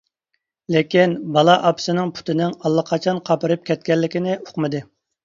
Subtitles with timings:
[0.75, 4.83] لېكىن، بالا ئاپىسىنىڭ پۇتىنىڭ ئاللىقاچان قاپىرىپ كەتكەنلىكىنى ئۇقمىدى.